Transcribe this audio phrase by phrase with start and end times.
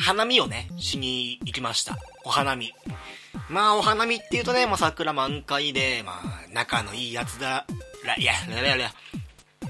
[0.00, 1.98] 花見をね、しに行きました。
[2.24, 2.72] お花見。
[3.50, 6.18] まあ、お花見って言うとね、もう桜満開で、まあ、
[6.52, 7.66] 仲のいいやつだ、
[8.04, 8.92] ら、いや、ららら、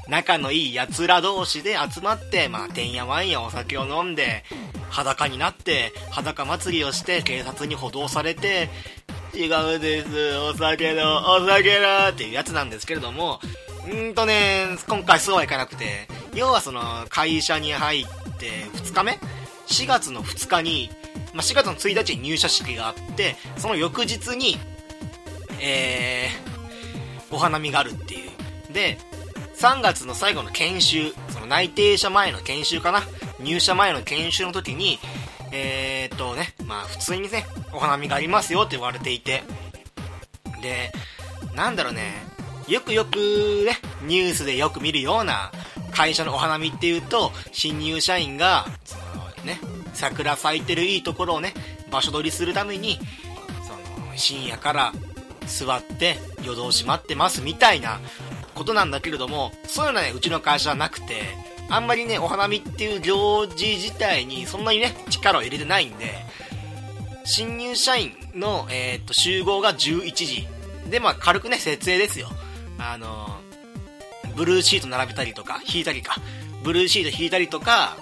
[0.08, 4.44] 仲のいい奴ら同士で集まって、まあ、てんやわんやお酒を飲んで、
[4.90, 8.68] 裸になって、裸祭りをして、警察に補導されて、
[9.34, 13.40] 違うです、お酒の、お酒のっていうやつなんですけれども、
[13.86, 18.04] んーとね、今回そうはいかなくて、要はその、会社に入っ
[18.38, 19.18] て2日目
[19.70, 20.90] ?4 月の2日に、
[21.32, 24.56] まあ、4月の1日に入社式があって、その翌日に、
[25.60, 28.72] えー、お花見があるっていう。
[28.72, 28.98] で、
[29.54, 33.02] 3月の最後の研修、その内定者前の研修かな？
[33.40, 34.98] 入社前の研修の時に、
[35.52, 39.42] えー、っとね、まあ普通にね、お花見がありますよって言われていて、
[40.62, 40.92] で、
[41.54, 42.12] なんだろうね、
[42.68, 43.16] よくよく
[43.66, 45.50] ね、ニュースでよく見るような
[45.90, 49.60] 会社のお花見っていうと、新入社員が、そのね、
[49.94, 51.54] 桜咲いてるいいところをね、
[51.90, 52.98] 場所取りするために、
[53.66, 54.92] その、深夜から
[55.46, 58.00] 座って夜通し待ってますみたいな
[58.54, 61.22] ことなんだけれども、そういうのはね、うちの会社はなくて、
[61.68, 66.14] あんまりね、お花見っていう行事自体にそんなにね、力を入れてないんで、
[67.24, 70.48] 新入社員の、えー、っと、集合が11時。
[70.90, 72.28] で、まあ、軽くね、設営ですよ。
[72.78, 73.38] あの
[74.34, 76.16] ブルーシート並べたりとか、引いたりか。
[76.62, 77.96] ブルーシート引いたりとか、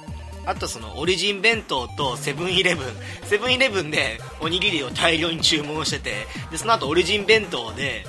[0.48, 2.86] あとそのオリジン弁当とセブンイレブン、
[3.24, 8.06] セブンイレブンでおにぎりを大量に注文してて、で、その後オリジン弁当で、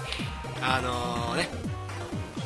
[0.62, 1.50] あのー、ね、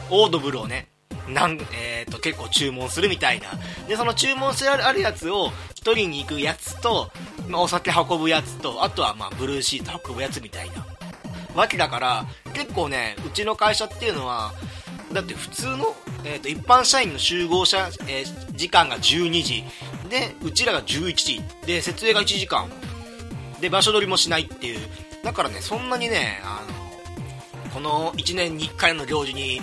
[0.09, 0.87] オードブルをね、
[1.29, 3.51] なん、えー、と、結構注文するみたいな。
[3.87, 5.51] で、その注文してあるやつを、
[5.83, 7.11] 取りに行くやつと、
[7.47, 10.87] まあ、お酒運ぶやつと、あとはまあ、ブルーシート運ぶやつみたいな。
[11.53, 14.53] わけだから、結構ね、うちの会社っていうのは、
[15.13, 19.63] だって普通の、えー、と一般社員の集合者、えー、時間が12時。
[20.09, 21.41] でうちらが11時。
[21.65, 22.69] で設営が1時間。
[23.61, 24.79] で場所取りもしないっていう。
[25.23, 26.65] だからねそんなにねあ
[27.65, 29.61] のこの1年に1回の行事に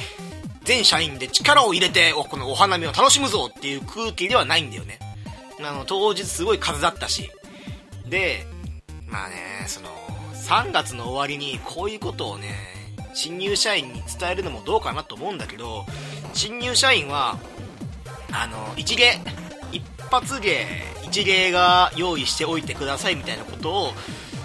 [0.64, 4.98] 全社員で力を入れてこのお花見を楽しむぞっていう空気ではないんだよね。
[5.62, 7.30] あの当日すごい風だったし。
[8.08, 8.46] で
[9.06, 9.88] まあねその
[10.34, 12.79] 3月の終わりにこういうことをね
[13.14, 15.84] 新入社員に伝えるのもどうかなと思うんだけど
[16.32, 17.38] 新入社員は
[18.32, 19.18] あの一芸
[19.72, 20.66] 一発芸
[21.04, 23.92] 一芸が用意しておいてくださいみたいなことを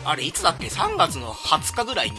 [0.04, 2.18] あれいつだっけ？3月の20日ぐらいに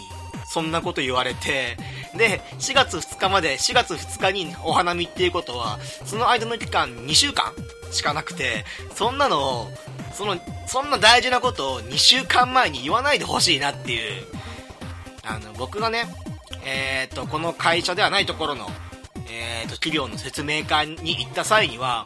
[0.49, 1.77] そんなこと言われて
[2.17, 7.53] で4月2日まで4月2日にお花見っていうことはその間の期間2週間
[7.91, 8.65] しかなくて
[8.95, 9.69] そんなのを
[10.13, 10.37] その
[10.67, 14.25] そんな大事なことを2週間前に言わないでほしいなっていう。
[15.29, 16.05] あの僕がね
[16.67, 18.67] えーと、この会社ではないところの、
[19.31, 22.05] えーと、企業の説明会に行った際には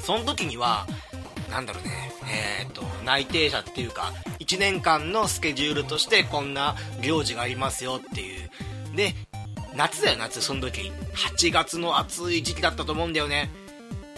[0.00, 0.86] その時には
[1.50, 8.50] なんだろうねえーと、内定者っていうか1年間のスケジュールとしてこんな行事がありますよっていう。
[8.96, 9.14] で
[9.74, 10.90] 夏だよ夏その時。
[11.14, 13.50] 8月の暑い時期だったと思うんだよね。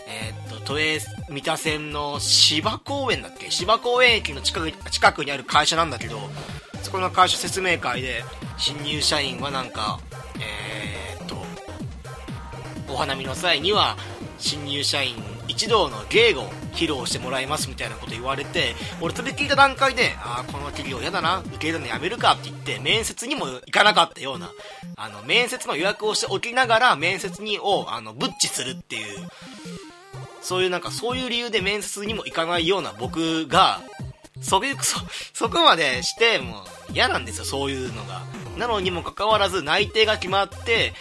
[0.06, 3.50] えー、っと都営三田線の芝公園だっけ？
[3.50, 6.18] 芝公園駅の近く近くにある会社なんだけど
[6.82, 8.24] そこの会社説明会で
[8.58, 10.00] 新入社員はなんか
[10.40, 11.36] えー、っと
[12.92, 13.96] お花見の際には
[14.38, 15.14] 新入社員
[15.48, 24.50] 一同の芸を披露してもらいますみたいなこと言われて俺それ聞いた段階でああこの企業嫌だな受け入れるのやめるかって言って面接にも行かなかったような
[24.96, 29.28] あの面接の予約をしておきながら面接にをあのブッチするっていう
[30.40, 33.80] そういうなんかそういう理由で面接にも行かないような僕が
[34.40, 34.98] そそ
[35.34, 38.22] そこまでしてもう嫌なんですよそういうのが。
[38.56, 40.92] なのにもかかわらず内定が決まって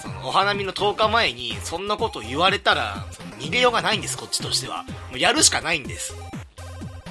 [0.00, 3.06] そのお花見の10日前にそんなこと言われたら
[3.38, 4.84] 逃げようがないんですこっちとしては。
[5.10, 6.14] もうやるしかないんです。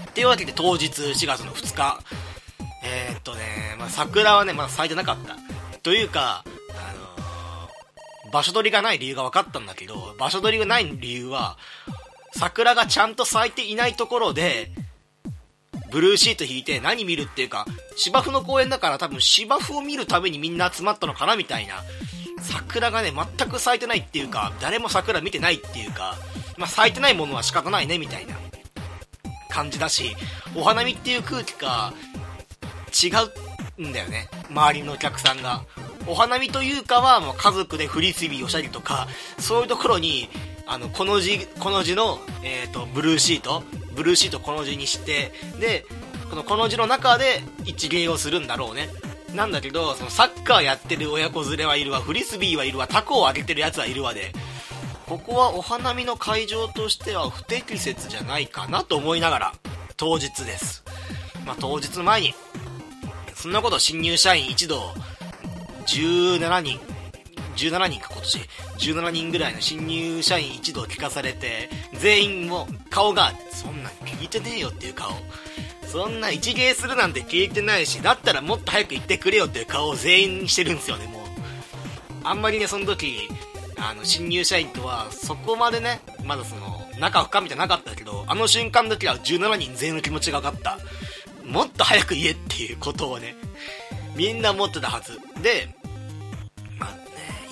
[0.10, 2.00] っていうわけで当日4月の2日。
[2.84, 5.38] えー、っとね、まあ、桜はねまだ咲いてなかった。
[5.80, 6.74] というかあ
[8.26, 11.58] のー、場所取りがない理由が分かったんだけど場所取りがない理由は
[12.34, 14.72] 桜がちゃんと咲いていないところで
[15.92, 17.66] ブルーシート引いて何見るっていうか、
[17.96, 21.84] 芝生の公園だから多分芝生を見るためにみんな集まったのかなみたいな。
[22.42, 26.18] 桜がね、全く咲いてないっていうか、誰も桜見てないっていうか、
[26.58, 28.36] まあ、咲いてないものは仕方ないねみたいな
[29.50, 30.16] 感じだし、
[30.56, 31.94] お花見っていう空気が
[32.92, 33.12] 違
[33.78, 34.30] うんだよね。
[34.50, 35.64] 周りのお客さんが。
[36.08, 39.08] お花見というかはもう家族でフリスビーをしたりとか、
[39.38, 40.30] そういうところに、
[40.66, 43.64] あの、この字、この字の、えっ、ー、と、ブルーシート、
[43.96, 45.86] ブルーシートこの字にしてで
[46.30, 48.90] このこの字の中で一芸をするんだろうね。
[49.36, 52.02] なんだけどそのサッカーやってる親子連れはいるわ。
[52.02, 52.88] フリスビーはいるわ。
[52.88, 54.34] タコをあげてるやつはいるわで。
[55.12, 59.54] ここはお花見の会場としては不適切じゃないかなと思いながら、
[59.98, 60.86] 当日です。
[61.46, 62.34] まあ、当日前に、
[63.36, 64.94] そんなこと新入社員一同、
[65.86, 66.80] 17人、
[67.56, 68.40] 17人か今年、
[68.78, 75.12] 17人ぐらいの新入社員一同聞かされて、全員も顔が、そんなん聞いてねえよっていう顔。
[75.92, 81.22] そんな一芸するなんて聞いてないし、だったらもっと早く言ってくれよっていう顔を全員してるんですよね、もう。
[82.24, 83.28] あんまりね、その時、
[83.78, 90.78] あの、新入社員とは、そこまでね、まだその、仲深みじゃなかったけど、あの瞬間だけは17人全員の気持ちが分かった。
[91.44, 93.36] もっと早く言えっていうことをね、
[94.16, 95.20] みんな思ってたはず。
[95.42, 95.76] で、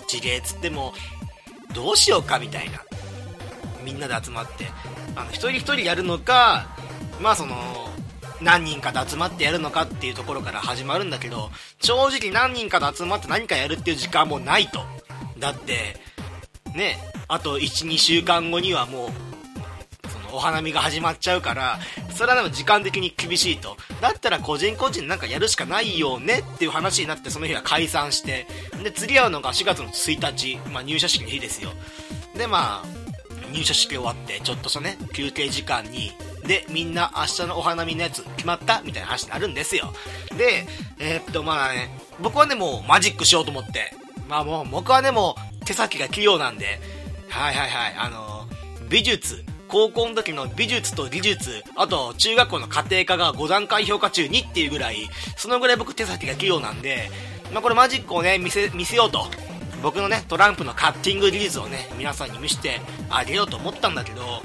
[0.10, 0.94] 一芸つっても、
[1.72, 2.82] どうしようかみたいな。
[3.84, 4.66] みんなで集まって、
[5.16, 6.68] あの、一人一人やるのか、
[7.22, 7.56] まあその、
[8.42, 14.82] 何人かで集まってやるのかっていうところから始まるんだけど、正直何人かで集まって何かやるっていう時間もないと。
[15.38, 15.98] だって、
[16.74, 16.98] ね、
[17.28, 19.10] あと1、2週間後にはもう、
[20.34, 21.80] お花見が始まっちゃうから、
[22.16, 23.78] それはでも時間的に厳しいと。
[24.02, 28.48] だったら個人個人なんかやるしかないよねっていう話になってその日は解散して、
[28.84, 31.72] で、釣り合うのが4月の1日、まあ入社式の日ですよ。
[32.36, 32.86] で、まあ、
[33.52, 36.12] 入社式終わって、ちょっとしたね、休憩時間に、
[36.46, 38.81] で、みんな明日のお花見のやつ決まった？
[38.84, 39.94] みたいな話になるんですよ。
[40.38, 40.68] で、
[41.00, 41.90] えー、っと、まあね、
[42.20, 43.94] 僕はね、もうマジックしようと思って、
[44.28, 46.80] まあもう、僕はね、もう手先が器用なんで、
[47.30, 55.07] はいはいはい、あのー、美術、高校の時の美術と技術、あと中学校の家庭科が5段階評価中2っていうぐらい、
[55.38, 57.10] そのぐらい僕手先が器用なんで、
[57.54, 59.27] まあこれマジックをね、見せ、見せようと。
[59.81, 64.42] 僕のね、トランプのカッティング技術をね、皆さんに見せてあげようと思ったんだけど、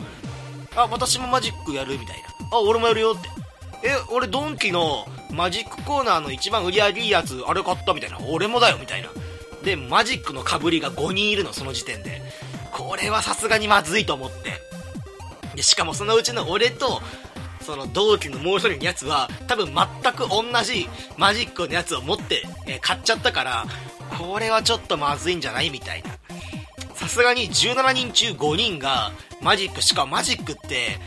[0.77, 2.29] あ、私もマジックやるみたいな。
[2.53, 3.29] あ、俺もやるよって。
[3.89, 8.19] え、俺ドンキのマジックコーナーの一番売り上げいいやつ、あれ買ったみたいな。
[8.29, 9.09] 俺もだよみたいな。
[9.65, 12.23] で、マジックのかぶりが5人いるの、その時点で。
[12.73, 14.64] これはさすがにまずいと思って。
[15.55, 17.01] で、しかもそのうちの俺と、
[17.61, 23.67] その同期のもう一人のやつは、多分全く同じマジックのやつを持って、え、買っちゃったから、
[24.19, 26.11] これはちょっとまずいんじゃないみたいな。
[26.95, 30.99] さすがに17人中5人がマジック、しかもマジックって、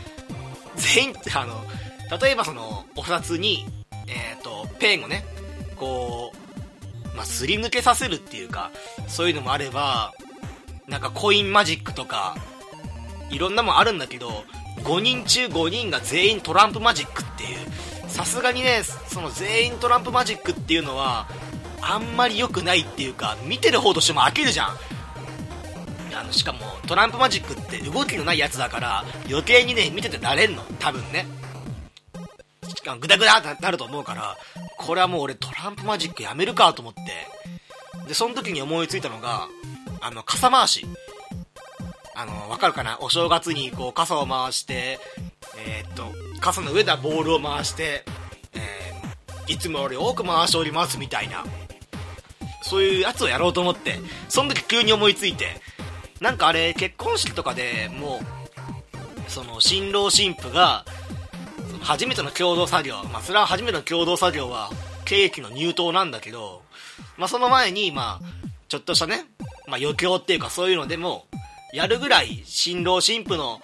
[0.76, 1.64] 全員、あの、
[2.20, 3.66] 例えばその、お札に、
[4.06, 5.24] えっ、ー、と、ペンをね、
[5.76, 8.70] こう、まあ、すり抜けさせるっていうか、
[9.06, 10.12] そういうのもあれば、
[10.86, 12.36] なんかコインマジックとか、
[13.30, 14.44] いろんなもんあるんだけど、
[14.84, 21.28] 5人中5人が全員トランプマジックっていう、さすがにね、その全員トランプマジックっていうのは、
[21.80, 24.76] あんまり良くないっていうか、見てる方としても飽きるじゃん。
[26.14, 30.62] あの、しかも、トランプマジックって動きのないやつだから、余計にね、見てて慣れんの。
[30.78, 31.26] 多分ね。
[32.96, 34.36] グダグダってなると思うから、
[34.78, 37.02] これはもう俺トランプマジックやめるかと思って。
[38.06, 39.48] で、その時に思いついたのが、
[40.00, 40.86] あの、傘回し。
[42.18, 42.98] あの、わかるかな？
[43.00, 44.98] お正月にこう傘を回して、
[45.56, 48.04] えー、っと、傘の上ではボールを回して、
[48.54, 51.44] えー、いつもより多く回しておりますみたいな。
[52.62, 55.60] そういうやつをやろうと思って、その時急に思いついて、
[56.20, 58.20] なんかあれ、結婚式とかでも
[59.26, 60.84] う、その、新郎新婦が、
[61.82, 64.70] 初めての共同作業、まあ、それは初めての共同作業は、
[65.04, 66.62] ケーキの入刀なんだけど、
[67.16, 69.24] まあ、その前に、まあ、ちょっとしたね、
[69.68, 71.26] まあ、余興っていうかそういうのでも、
[71.72, 73.60] やるぐらい新郎新婦の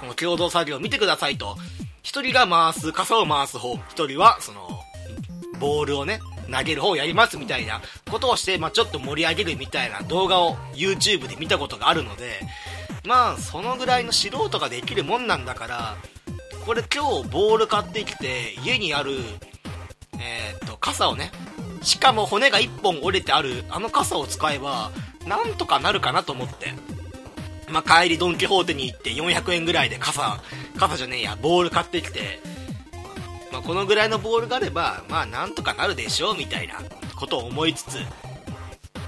[0.00, 1.56] この共同作業を見てくださいと。
[2.02, 4.68] 一人が回す、傘を回す方、一人はその、
[5.60, 6.20] ボールをね、
[6.50, 12.40] 投げる方をやりますみたいなことをして、まあ、ちょっと盛り上げるみたいな動画を YouTube で見たことがあるので、
[13.06, 15.96] まあ、そのぐらいの素人ができるもんなんだから、
[16.66, 19.18] これ今日ボール買ってきて、家にある、
[20.18, 21.30] えー、っと、傘をね、
[21.82, 24.90] しかも骨が1本折れてあるあの傘を使えば、
[25.26, 26.74] なんとかなるかなと思って。
[27.72, 30.40] まあ、帰りドン・キホーテに行って400円ぐらいで傘、
[30.78, 32.40] 傘じゃねえや、ボール買ってきて、
[33.50, 36.74] まあ、このぐらいのボールがあれば、まあ、なんとかなるでしょう、みたいな
[37.16, 37.98] ことを思いつつ、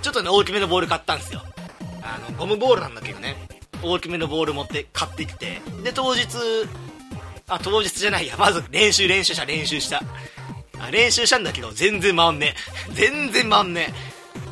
[0.02, 1.42] ちょっとね、大きめのボール買ったんですよ。
[2.02, 3.36] あの、ゴムボールなんだけどね、
[3.82, 6.26] 大きめのボール持って買ってきて、で、当日、
[7.48, 10.02] あ、当日じゃないや、まず練習練習した練習した。
[10.78, 12.54] あ練習したんだけど、全然回んね。
[12.92, 13.94] 全然回んね。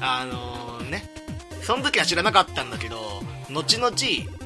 [0.00, 1.10] あのー、ね、
[1.62, 3.22] その時は知らなかったんだけど、
[3.52, 3.96] 後々、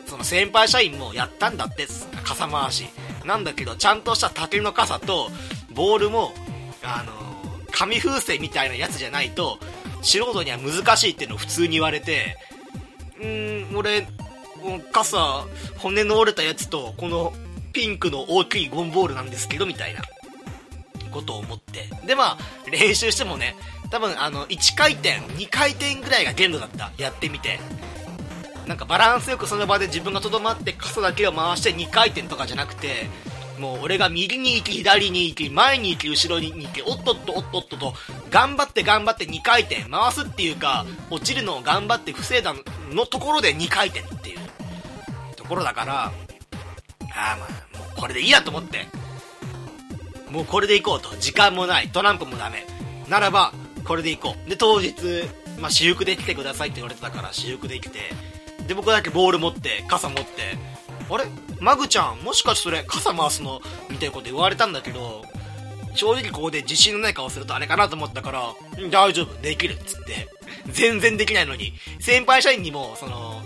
[0.06, 1.86] その先輩社員もやったんだって、
[2.24, 2.86] 傘回し。
[3.24, 5.30] なんだけど、ちゃんとした竹の傘と、
[5.74, 6.32] ボールも、
[6.82, 7.12] あの、
[7.72, 9.58] 紙風船みたいなやつじゃないと、
[10.02, 12.36] 素人には難しいっていうのを普通に言われて、
[13.20, 14.06] うん、俺、
[14.92, 15.44] 傘、
[15.78, 17.32] 骨の折れたやつと、この
[17.72, 20.02] ピンクの大きいゴンボールなんですけど、みたいな
[21.10, 21.88] ことを思って。
[22.06, 22.38] で、まあ、
[22.70, 23.56] 練習してもね、
[23.90, 26.92] 多分、あの、1回転、2回転ぐらいが限度だった。
[26.96, 27.60] やってみて。
[28.66, 33.08] なんかバランスよくその場で自分がとどまって傘だけを回して2回転とかじゃなくて
[33.58, 37.94] もう俺が右に行き左に行き前に行き後ろに行きおっとっとおっとっとと
[38.30, 42.54] 頑張って頑張って2回転回すっていうか落ちるのを頑張って防いだ
[42.90, 44.38] のところで2回転っていう
[45.36, 46.12] ところだからああ
[47.38, 48.86] まあもうこれでいいやと思って
[50.30, 52.66] もうこれで行こうと時間もないトランプもダメ
[53.08, 53.52] ならば
[53.84, 54.92] これで行こうで当日、
[55.58, 58.00] まあ、私服で来てくださいって言われてたから私服で来て
[58.66, 60.56] で僕だけボール持って傘持って。
[61.08, 61.24] あれ？
[61.60, 63.60] マグちゃんもしかしてそれ傘回すの？
[63.88, 65.24] みたいなこと言われたんだけど
[65.94, 68.54] 正直ここで自信のない顔するとあれかなと思ったから
[68.90, 69.40] 大丈夫。
[69.40, 70.28] できるっつって。
[70.72, 71.72] 全然できないのに。
[72.00, 73.40] 先輩社員にもその、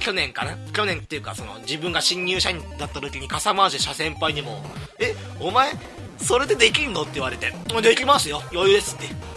[0.00, 0.56] 去年かな？
[0.72, 4.62] 去年っていうかその自分が新入社員だった時に傘回しした先輩にも
[4.98, 5.72] えお前
[6.16, 7.02] それでできんの？
[7.02, 8.42] って言われてできますよ。
[8.52, 9.28] 余裕ですって。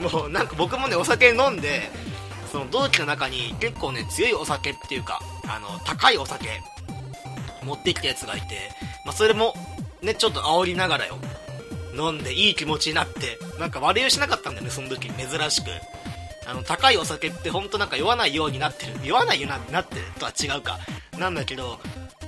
[0.00, 1.90] もうなんか僕もねお酒飲んで
[2.54, 6.46] その同期の中に結構ね強いお酒っていうかあの高いお酒
[7.64, 8.70] 持ってきたやつがいて、
[9.04, 9.54] まあ、それも
[10.02, 11.18] ねちょっと煽りながらよ
[11.96, 15.66] 飲んでいい気持ちになってなんか悪酔いしなかったんだよねその時珍しく。
[16.46, 18.92] あの高いお酒ってほんとなんか酔わないようになってる。
[19.02, 20.78] 酔わないようになってるとは違うか。
[21.18, 21.80] なんだけど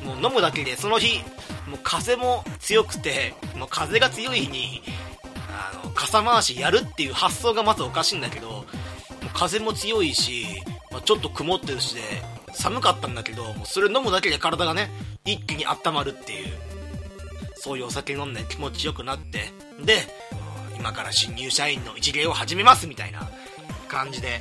[0.03, 1.19] もう飲むだけでその日
[1.69, 4.83] もう風も強くてもう風が強い日に
[5.51, 8.65] あの傘回しやるっていう発想がまずおかしいんだけど
[9.33, 10.47] 風も強いし、
[10.91, 12.01] まあ、ちょっと曇ってるしで
[12.53, 14.91] 寒かったんだけどもうそれ飲むだけで体がね
[15.25, 16.49] 一気に温まるっていう
[17.55, 19.51] そういうお酒飲んで気持ちよくなって
[19.85, 20.07] で
[20.79, 23.29] 今から新入社員の一芸を始めますみたいな
[23.89, 24.41] 感じで、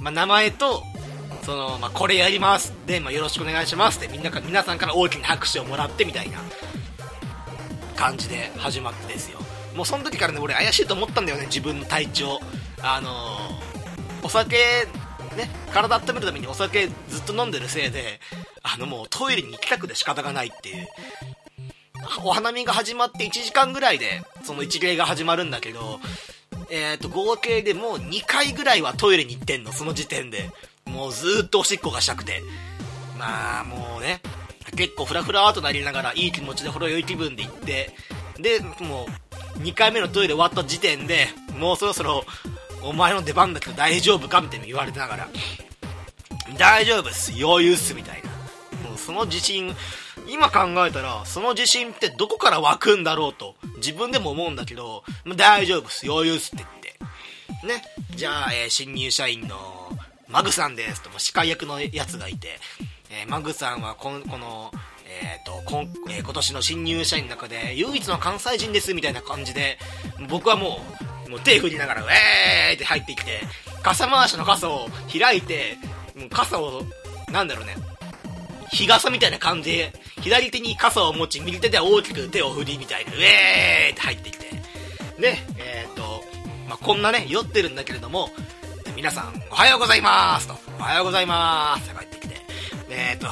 [0.00, 0.82] まあ、名前と、
[1.42, 6.38] その、まあ、これやりますで、まあ、よろしくお願いしますってみんなか、皆さんから大きな拍手をもらってみたいな
[7.96, 9.38] 感じで始まってですよ。
[9.76, 12.40] もうその時からね、俺怪しいと思ったんだよね、自分の体調。
[12.82, 13.49] あの、
[14.22, 14.56] お酒、
[15.36, 18.20] ね、体温めるためにお酒ずっと飲んでるせいで、
[18.62, 20.86] あのもうトイレに行きたくて仕方がないっていう。
[22.24, 26.00] お花見が始まって1時間ぐらいで、その一芸が始まるんだけど、
[26.70, 30.50] えっ、ー、と、合計でもう2回ぐらいはトイレに行ってんの、その時点で。
[30.86, 32.42] もうずっとおしっこがしたくて。
[33.18, 34.20] まあ、もうね、
[34.76, 37.94] 結構フラフラーとなりながら、いい気持ちでほろ酔い気分で行って、
[38.38, 39.06] で、も
[39.56, 42.24] う、2回目のトイレ終わった時点で、もうそろそろ、
[42.82, 45.28] お前の出番だけど大丈夫かみたいに言われてながら、
[46.58, 48.30] 大丈夫っす、余裕っす、みたいな。
[48.88, 49.74] もうその自信、
[50.28, 55.04] 今考えたら、その自信ってどこから湧くんだろうと、自分でも思うんだけど、
[55.36, 56.68] 大丈夫っす、余裕っすって言っ
[57.62, 57.66] て。
[57.66, 57.82] ね。
[58.16, 59.56] じゃあ、えー、新入社員の
[60.28, 62.58] マグさんですと、司会役のやつがいて、
[63.10, 64.72] えー、マグさんはこの、この、
[65.22, 69.76] えーとこんえー、今年の新入社員の中で唯一の関西人ですみたいな感じで
[70.28, 73.40] 僕はもうもう手振りながらウェーイって入ってきて
[73.82, 75.78] 傘回しの傘を開いて
[76.16, 76.82] もう傘を
[77.32, 77.76] なんだろうね
[78.72, 84.50] 日傘みたいな感じで、左手に傘を持ち、右手で大きく手を振りみたいな、ウェーって入ってきて、
[85.18, 86.02] で、えっ、と、
[86.68, 88.30] まあ、こんなね、酔ってるんだけれども、
[88.94, 92.36] 皆さん、おはようございますと、おはようございますって帰ってきて、
[92.90, 93.26] えっ、と、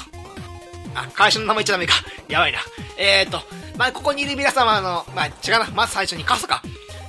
[0.95, 1.95] あ、会社の名前言っちゃダメか。
[2.29, 2.59] やばいな。
[2.97, 3.41] えっ、と、
[3.77, 5.71] まあ、ここにいる皆様の、まあ、違うな。
[5.75, 6.63] まず最初に傘か。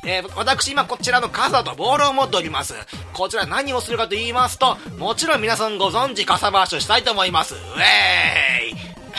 [0.03, 2.73] えー、私今こちらの傘とボールを持っております。
[3.13, 7.55] こちら何をするかと言いますと、もちろん皆さんご存知傘回しをしたいと思います。
[7.55, 8.75] ウェーイ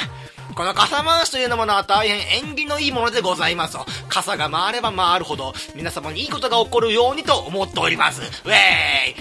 [0.54, 3.76] この傘回しというのものは大変縁起のいいものでございます。
[4.08, 8.22] 傘が回れば回るほど、皆様にいいことが起こるようにと思っております。
[8.22, 8.54] ウェー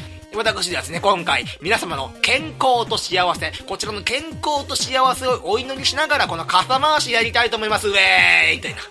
[0.06, 7.88] イ私ですね、今回、皆様の健康と幸せ、こちらの健康と幸せをお祈りしながら、この傘回しやりたいと思います。
[7.88, 8.82] ウェーイみたいな。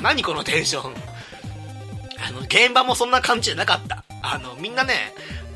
[0.02, 1.15] 何このテンション。
[2.18, 4.04] あの、現場もそんな感じじゃなかった。
[4.22, 5.12] あの、みんなね、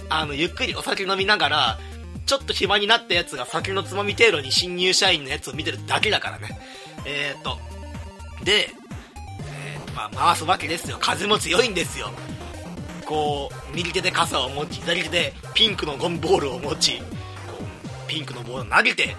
[0.08, 1.78] あの、ゆっくりお酒飲みながら、
[2.26, 6.60] ちょっと暇になったやつが酒のつまみ程度に新入社員のやつを見てるだけだからね。
[7.04, 7.58] えー、っと、
[8.44, 8.70] で、
[9.52, 10.98] えー、まあ、回すわけですよ。
[11.00, 12.10] 風も強いんですよ。
[13.04, 17.04] こう、右手で傘を持ち、左手でピンクのゴムボールを持ち、こ
[18.06, 19.16] う、ピンクのボールを投げて、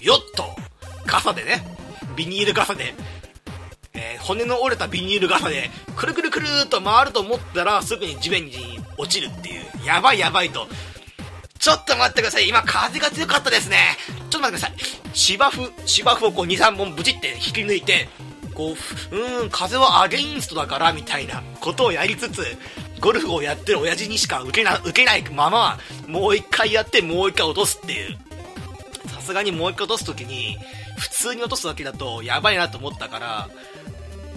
[0.00, 0.44] よっと、
[1.06, 1.64] 傘でね、
[2.14, 2.94] ビニール傘で
[3.94, 9.86] えー、骨の折れたビニール傘でくるくるくるっと回ると思ったらすぐに地面に落ちるっていう。
[9.86, 10.66] やばいやばいと。
[11.58, 12.48] ちょっと待ってください。
[12.48, 13.96] 今風が強かったですね。
[14.30, 15.10] ちょっと待ってください。
[15.14, 18.08] 芝生芝生をこう23本ブチって引き抜いて
[18.54, 22.44] こううーん風はアゲインストだからみたいなことをやりつつ
[23.00, 28.18] ゴルフをやってる親父にしか受けな受けないままもう一回やってもう一回落とすっていう。
[29.08, 30.56] さすがにもう一回落とす時に
[30.98, 33.48] 普通に落とすだけだとやばいなと思ったから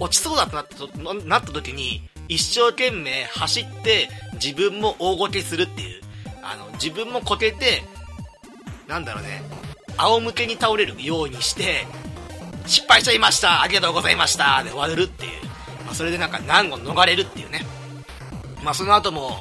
[0.01, 6.01] 落ちそうだってなったなった時に一生懸命走って自分も大ごけするっていう
[6.43, 7.84] あの自分もこけて
[8.91, 9.41] なんだろうね、
[9.96, 11.88] 仰向けに倒れるようにして、
[12.65, 15.31] 失敗しちゃいましたありがとうございましたで終わるっていう。
[15.86, 17.62] まあ、それでなんか難を逃れるっていうね。
[18.65, 19.31] まあ、その後も、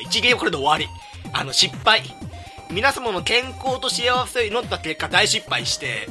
[0.00, 0.86] 一芸これで終わり。
[1.32, 2.02] あの、失敗。
[2.70, 6.06] 皆様の健康と幸せを祈った結果大失敗して、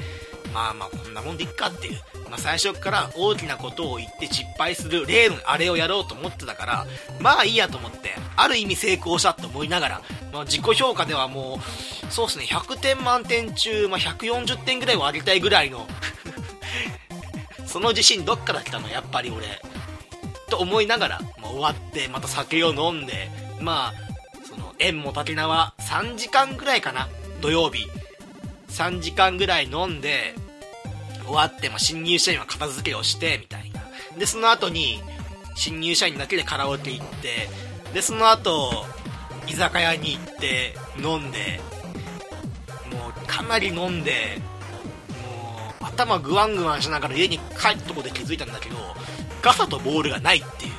[0.53, 2.01] まあまあこんなもんでいっかっていう。
[2.29, 6.86] まあ、最初から大きなことを言って失敗する例のあれをやろうと思ってたから、
[7.20, 10.01] まあいいやと思って、ある意味成功したと思いながら、
[10.32, 11.60] まあ、自己評価ではも
[12.08, 15.88] う、そうですね、100点満点中、まあ、140点ぐらいを上げたいぐらいの
[17.65, 19.62] その自信どっから来たのやっぱり俺。
[20.50, 23.29] と思いながら、まあ、終わって、また酒を飲んで、
[23.60, 23.94] まあ、
[24.48, 27.10] その、縁も竹縄3時間ぐらいかな、
[27.41, 27.88] 土曜日。
[28.70, 30.36] 3時間ぐらい飲んで、
[31.25, 33.82] 終わって、まあ、新入社員は片付けをして、みたいな。
[34.17, 35.01] で、その後に、
[35.55, 37.50] 新入社員だけでカラオケ行って、
[37.94, 38.86] で、その後、
[39.48, 41.60] 居酒屋に行って、飲んで、
[42.91, 44.41] もう、かなり飲んで、
[45.24, 48.77] もう、頭グワングワンしながら家に帰ったとこで気づいたんだけど、
[49.41, 50.72] 傘とボールがないっていう。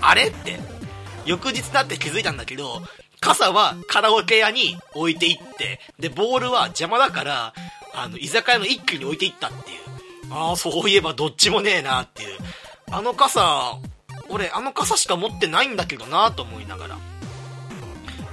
[0.00, 0.58] あれって。
[1.24, 2.82] 翌日だって気づいたんだけど、
[3.20, 7.54] 傘はカラオケ屋に置いていって、で、ボールは邪魔だから、
[8.02, 10.32] あの、居酒屋の一気に置いていったっていう。
[10.32, 12.38] ああ、そういえばどっちもねえなっていう。
[12.90, 13.78] あの傘、
[14.28, 16.98] 俺、あの傘しか持ってないんだけどなと思いながら。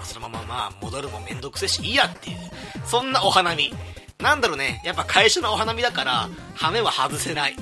[0.03, 2.37] そのまままあ、戻るもめんどくせえし、いいやっていう。
[2.85, 3.73] そんなお花見。
[4.19, 7.55] なんだろうね、やっぱ会社のお花見だから、羽目は外せない。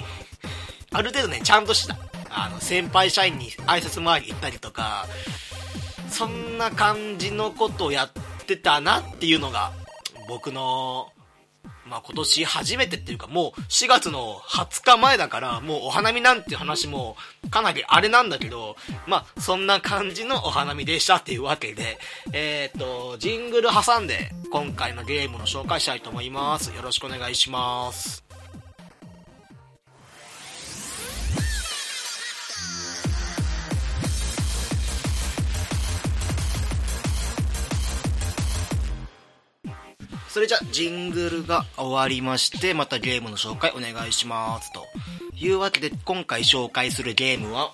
[0.91, 1.97] ある程度ね、ちゃんとした。
[2.29, 5.07] あの、先輩社員に挨拶回り行ったりとか、
[6.09, 9.71] そんな感じのことをやってたなっていうのが、
[10.27, 11.11] 僕の
[11.93, 17.15] まあ、今年初めてっていうかもう4月の20日前だからもうお花見なんて話も
[17.51, 21.99] かなりあれなんだけど、まあ、そんな感じのお花見でしたっていうわけで、
[22.31, 26.73] えっ、と、ジングル挟んで今回のゲームの紹介したいと思います。
[26.75, 28.23] よろしくお願いします。
[40.33, 44.73] それじゃ、ジングルが終わりまして、またゲームの紹介お願いします。
[44.73, 44.87] と
[45.37, 47.71] いうわけで、今回紹介するゲームは、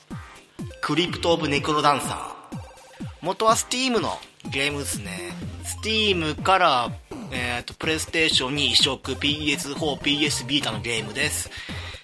[0.82, 3.08] クリプト・オブ・ネクロダンサー。
[3.22, 4.19] 元は Steam の
[4.52, 5.32] ゲームですね。
[5.82, 6.91] Steam から、
[7.32, 11.50] えっ、ー、と、プレイステーションに移植 PS4、PS ビータのゲームです。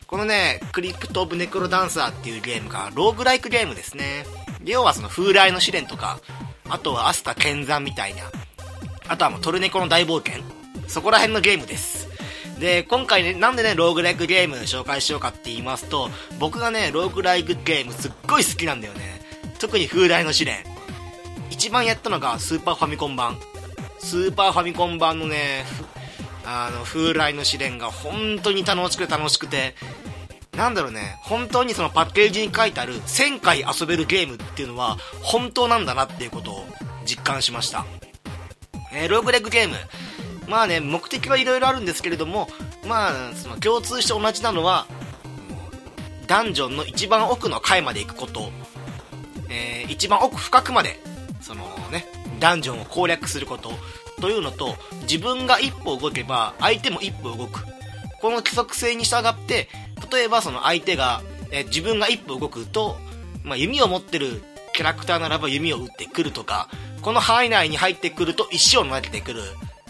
[0.08, 4.26] このね、クリプト・オブ・ネクロダンサーっていうゲームが、ローグライクゲームですね。
[4.63, 6.22] 要はその風来の試練とか、
[6.70, 8.32] あとはアスタ剣山みたいな、
[9.08, 10.44] あとはもうトルネコの大冒険。
[10.88, 12.08] そこら辺のゲームです。
[12.60, 19.22] で、今回ね、なんでね、ローグライクゲーム紹介しようかって言いますと、僕がね、ローグライクゲームすっごい好きなんだよね。
[19.60, 20.63] 特に風来の試練。
[21.50, 23.38] 一番やったのがスーパーファミコン版。
[24.00, 25.65] スーパーファミコン版のね、
[26.46, 29.76] あの、風来の試練が本当に楽しくて楽しくて、
[30.56, 36.65] なんだろうね、本当にそのパッケージに書いてある1000回遊べるゲームっていうのは本当なんだなっていうことを
[37.06, 37.86] 実感しました。
[38.96, 39.76] えー、ローグレッグゲーム。
[40.48, 42.48] まあね、目的はいろいろあるんですけれども、
[42.88, 44.88] まあ、その共通して同じなのは、
[46.28, 48.52] ダンジョンの一番奥の階まで行くこと、
[49.50, 51.00] えー、一番奥深くまで、
[51.42, 52.06] そのね、
[52.40, 53.72] ダンジョンを攻略すること、
[54.22, 57.66] というのと、自分が一歩動けば、相手も一歩動く。
[58.22, 59.70] この規則性に従って、
[60.12, 62.98] 例えばその相手が、えー、自分が一歩動くと、
[63.44, 66.70] まあ、弓を持ってるキャラクターならば弓を撃ってくるとか、
[67.06, 69.41] この範囲内に入ってくると石を投げてくる、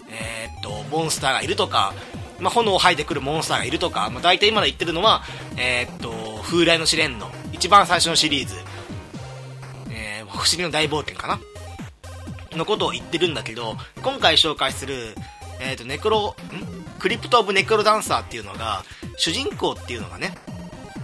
[0.10, 1.94] えー、っと、モンスターがいるとか、
[2.42, 5.24] まあ、炎を吐いてくるモンスターがいるとか、まあ、大体今の言ってるのは、
[5.56, 6.12] えー、っと、
[6.44, 8.56] 風来の試練の一番最初のシリーズ、
[9.92, 11.40] えー、不思議の大冒険かな？
[12.58, 15.16] のことを言ってるんだけど、今回紹介する、
[15.62, 17.00] えっ、と、ネクロ、ん？
[17.00, 18.84] クリプト・オブ・ネクロダンサーっていうのが、
[19.16, 20.36] 主人公っていうのがね、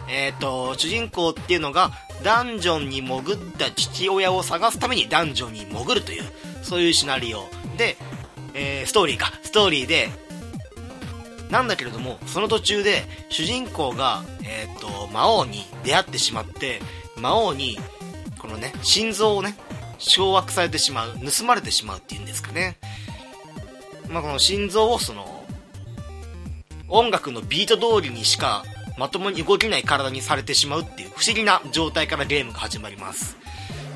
[0.10, 6.24] えっ、と、主人公っていうのが、ダンジョンに潜った父親を探すためにダンジョンに潜るという、
[6.62, 7.48] そういうシナリオ。
[7.78, 7.98] で、
[8.54, 10.10] えー、ストーリーか、ストーリーで、
[11.50, 16.82] なんだけれども、その途中で、主人公が、えっ、ー、と、魔王に出会ってしまって、
[17.18, 17.78] 魔王に、
[18.40, 19.58] このね、心臓をね、
[19.98, 22.78] 掌握されてしまう、盗まれてしまうっていうんですかね。
[24.10, 25.46] まあ、この心臓をその、
[26.88, 28.64] 音楽のビート通りにしか
[28.98, 33.38] まともに動けない体にされてしまうっていう不思議な状態からゲームが始まります。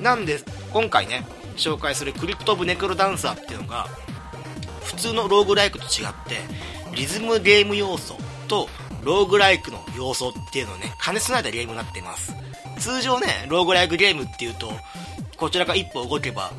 [0.01, 0.39] なんで、
[0.71, 3.88] 今回ね、紹介するクリプト・オブ・ネクロダンサーっていうのが、
[4.84, 6.39] 普通のローグライクと違って、
[6.95, 8.69] リズムゲーム要素と
[9.03, 12.34] ローグライクの要素っていうのをね、兼ね備えたゲームになっています。
[12.79, 14.71] 通常ね、ローグライクゲームっていうと、
[15.38, 16.51] こちらが一歩動けば、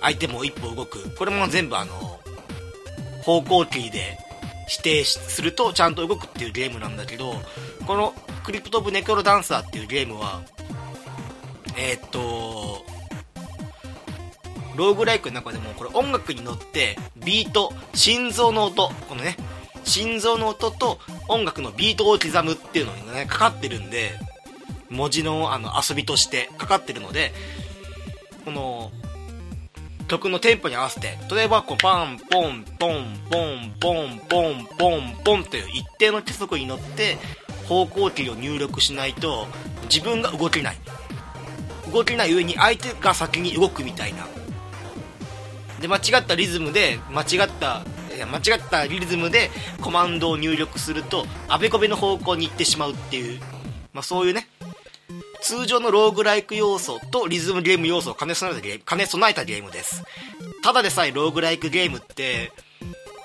[0.00, 1.14] 相手も一歩動く。
[1.16, 2.20] これも全部あの、
[3.22, 4.18] 方向キーで
[4.68, 7.40] 指定するとちゃんと動くっていうゲームなんだけど、
[7.86, 8.14] この
[8.44, 10.42] クリプト・オブ・ネクロダンサーっていうゲームは、
[11.76, 12.84] えー、っと、
[14.76, 19.36] ローグライクの中でもこれ音楽に乗ってビート、心臓の音、このね、
[19.84, 24.12] 心臓の音と音楽のビートを刻むっていうのがね、かかってるんで、
[24.88, 27.32] 文字のあの遊びとしてかかってるので、
[28.44, 28.90] この
[30.08, 37.18] 曲のテンポに合わせて、例えばこうパン、ポン、ポン、ポン、ポン、ポン、ポン、ポンという一定の規則に乗って
[37.68, 39.46] 方向キーを入力しないと
[39.84, 40.76] 自分が動けない。
[41.92, 44.26] 動けない上に相手が先に動くみたいな。
[45.80, 53.40] で、間違ったリズムで、間違った、いや間違ったリズムでコマンドを入力すると、あべこべの方向に行ってしまうっていう、
[53.92, 54.46] まあそういうね、
[55.40, 60.04] 通常のローグライク要素とリズムゲーム要素を兼ね備えたゲーム、兼ね備えたゲームです。
[60.62, 62.52] ただでさえローグライクゲームって、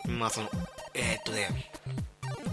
[0.08, 0.50] まあその、
[0.96, 1.70] えー、っとね、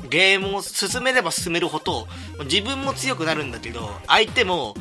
[0.09, 2.07] ゲームを進めれば進めるほど、
[2.45, 4.75] 自分も強くなるんだけど、相手も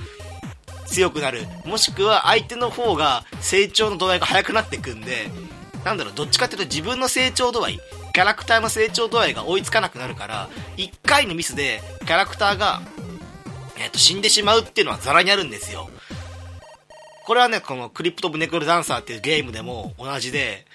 [0.85, 1.45] 強くなる。
[1.65, 5.29] もしくは相手の方が成長の度合いが速くなっていくんで、
[5.83, 7.79] なんだろう、どっちかっていうと自分の成長度合い、
[8.13, 12.81] キャラクターの成長度合いが追いつかなくなるから、1回のミスでキャラクターが
[13.83, 15.89] え、ー、と、死んでしまうっていうのはザラにあるんですよ。
[17.25, 20.65] これはね、このクリプト・ブ・ネクル・ダンサーっていうゲームでも同じで、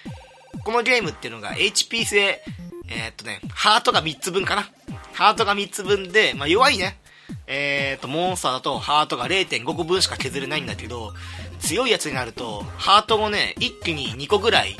[0.65, 2.43] このゲームっていうのが HP 性、
[2.88, 4.68] えー、っとね、ハートが3つ分かな。
[5.12, 6.98] ハートが3つ分で、まあ、弱いね。
[7.46, 11.12] えー、っと、モンスターだとハートが0.5個分しか削れないんだけど、
[11.61, 14.77] 強いやつになると、ハートもね、一気に2個ぐらい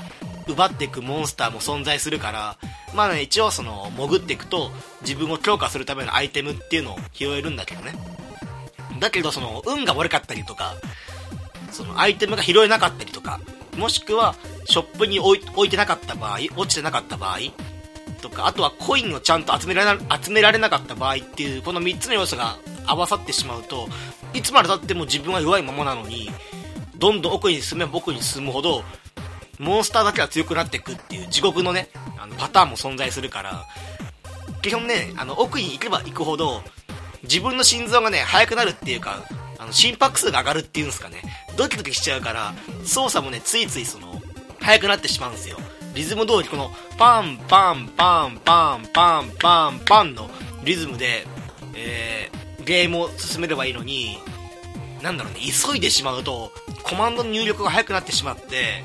[0.47, 2.57] 奪っていくモンスターも存在するから、
[2.95, 4.71] まあね、一応その、潜っていくと、
[5.03, 7.95] 自分を強化するためのアイテムっていうのを拾えるんだけどね。
[8.99, 10.75] だけど、その、運が悪かったりとか、
[11.71, 13.41] その、アイテムが拾えなかったりとか、
[13.77, 17.39] もしくは、ショップに置いてなかった場合、落ちてなかった場合、
[18.19, 23.89] とか、あとはコインをちゃんと集められな集められなかった場合っていう、この3つの要素が合わさってしまうと、
[24.35, 26.31] いつまでたっても自分は弱いままなのに、
[26.97, 28.85] どんどん奥に進めば奥に進むほど、
[29.59, 33.65] モンスターだけは強くなっていくっていう地獄のね、あのパターンも存在するから、
[34.63, 36.63] 基本ね、あの奥に行けば行くほど、
[37.23, 39.25] 自分の心臓がね、速くなるっていうか、
[39.59, 41.23] あの心拍数が上がるっていうんですかね、
[41.57, 42.55] ドキドキしちゃうから、
[42.85, 44.21] 操作もね、ついついその、
[44.61, 45.59] 速くなってしまうんですよ。
[45.95, 50.31] リズム通りこの、パンパンパンパンパンパンパンの
[50.65, 51.27] リズムで、
[51.75, 54.19] えー、ゲームを進めればいいのに、
[55.03, 58.85] なんだろうね、急いでしまうと、コマンドの入力が速くなってしまって、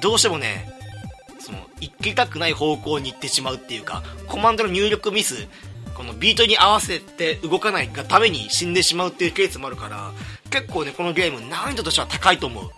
[0.00, 0.68] どうしてもね、
[1.40, 5.48] その、行きたくない方向に行ってしまうっていうか、コマンドの入力ミス、
[5.94, 10.12] このビートに合わせて動かないがために死んでしまうっていうケースもあるから、
[10.50, 12.70] 結構ね、このゲーム難易度としては高いと思う。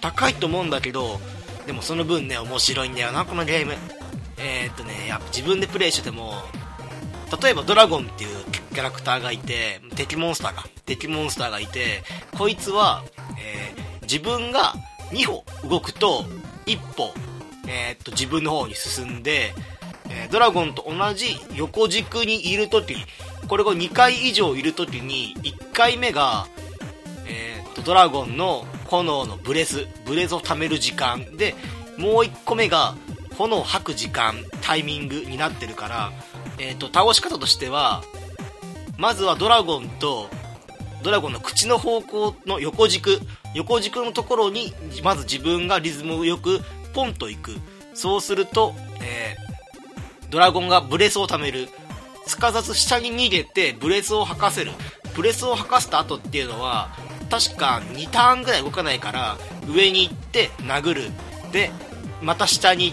[0.00, 1.20] 高いと思うんだけど、
[1.66, 3.74] でもその分ね、面白いんだよな、このゲーム。
[4.38, 6.34] えー、っとね、やっぱ自分でプレイしてても、
[7.42, 12.02] 例えばドラゴンっていうキャラクターがいて、敵モンスターが、敵モンスターがいて、
[12.36, 13.04] こいつは、
[13.38, 14.74] えー、自分が
[15.10, 16.24] 2歩動くと、
[16.66, 17.12] 一歩、
[17.66, 19.52] えー、っと、自分の方に進んで、
[20.08, 22.94] え、ドラゴンと同じ横軸にいるとき、
[23.48, 26.46] これが2回以上いるときに、1回目が、
[27.76, 31.54] と、ドラゴンの炎のブレス、ブレスを貯める時間で、
[31.96, 32.94] もう1個目が、
[33.36, 36.12] 炎を吐く時間、タイミングになってるから、
[36.58, 38.02] えっと、倒し方としては、
[38.96, 40.28] まずはドラゴンと、
[41.02, 43.20] ドラゴンの口の方向の横軸、
[43.54, 46.60] 横軸のところにまず自分がリズムよく
[46.94, 47.56] ポンと行く。
[47.94, 51.68] そうすると、えー、ドラゴンがブレスを貯める。
[52.26, 54.72] すかさず下に逃げてブレスを吐かせる。
[55.14, 56.90] ブレスを吐かせた後っていうのは
[57.30, 59.36] 確か2ターンぐらい動かないから
[59.68, 61.10] 上に行って殴る。
[61.52, 61.70] で
[62.22, 62.92] また下に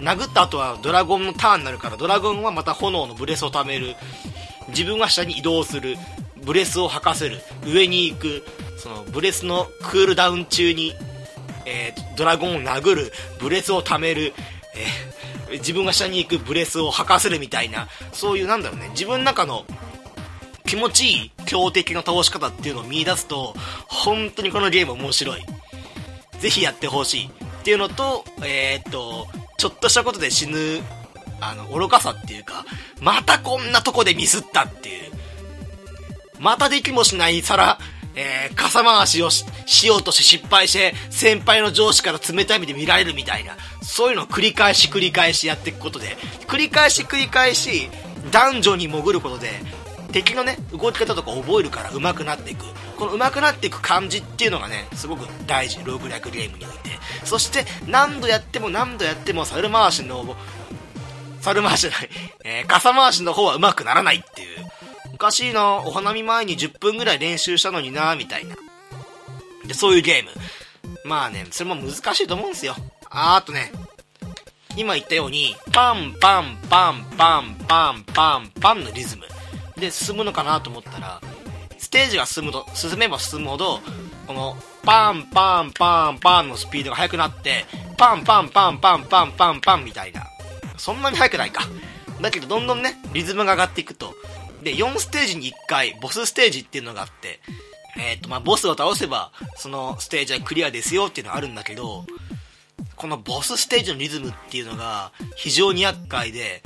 [0.00, 3.94] 殴った後はドラゴンのターンになるからドラゴンはまた炎のブレスを貯める。
[4.68, 5.96] 自分は下に移動する。
[6.44, 7.40] ブレスを吐かせる。
[7.66, 8.44] 上に行く。
[8.78, 10.94] そのブレスのクールダウン中に、
[11.66, 13.12] えー、ドラゴンを殴る。
[13.40, 14.32] ブレスを貯める、
[15.48, 16.38] えー、自分が下に行く。
[16.38, 17.88] ブレスを吐かせるみたいな。
[18.12, 18.88] そういうなんだろうね。
[18.90, 19.64] 自分の中の
[20.68, 23.54] 気持ちいい強敵の倒し方っていうのを見出すと
[23.86, 25.40] 本当にこのゲーム面白い。
[26.38, 27.30] ぜひやってほしいっ
[27.64, 29.26] ていうのとえー、っと
[29.56, 30.56] ちょっとしたことで死ぬ
[31.40, 32.64] あの愚かさっていうか
[33.00, 35.12] またこんなとこでミスったっていう。
[36.38, 37.78] またできもしない皿
[38.20, 46.16] えー、傘回しをしようとして失敗して、先輩の上司から冷たい目で見られるみたいな、そういうのを繰り返し繰り返しやっていくことで、
[46.48, 47.88] 繰り返し繰り返し、
[48.32, 49.50] 男女に潜ることで、
[50.12, 52.64] 敵のね、動き方とか覚えるから上手くなっていく。
[52.96, 56.90] この上手くなっていく感じっていうのがね、すごく大事、ローグライクゲームにおいて。
[57.24, 60.36] そして、何度やっても何度やっても、猿回しの
[61.40, 62.10] 猿回しじゃない、
[62.44, 64.66] えー、傘回しの方は上手くならないっていう。
[65.14, 68.56] おかしいな、お花見前に10分ぐらい練習したのにな、みたいな。
[69.66, 70.30] で、そういうゲーム。
[71.04, 72.74] まあね、それも難しいと思うんですよ。
[73.10, 73.72] ああとね、
[74.76, 79.24] 今言ったようにパン、パンパンパンパンパンパンパンのリズム
[79.78, 81.20] で進むのかなと思ったら、
[81.78, 83.80] ステージが進むと、進めば進むほど、
[84.26, 87.64] この、パンパンパンパンのスピードが速くなって、
[87.96, 90.26] パンパンパンパンパンパンパンみたいな。
[90.76, 91.68] そんなに速くないか。
[92.20, 94.14] だけど、どんどんね、リズムが上がっていくと。
[94.62, 97.40] で、4ステージに1回、ボスステージっていうのがあって、
[97.98, 102.04] えっ、ー、と、まあ、ボスを倒せば、そのステージはクリアですよっていうのがあるんだけど、
[102.96, 106.62] このボスステージのリズムっていうのが非常に厄介で、